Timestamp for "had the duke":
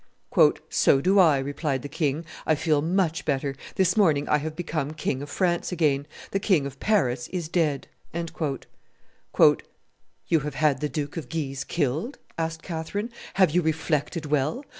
10.55-11.17